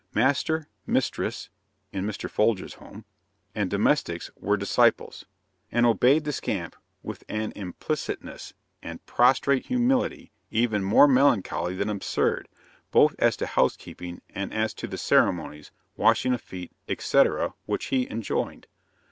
[0.15, 1.51] Master, mistress
[1.91, 2.27] (in Mr.
[2.27, 3.05] Folger's home,)
[3.53, 5.25] and domestics were disciples,
[5.71, 12.49] and obeyed the scamp with an implicitness and prostrate humility even more melancholy than absurd,
[12.89, 18.09] both as to housekeeping and as to the ceremonies, washing of feet, etc., which he
[18.09, 18.65] enjoined.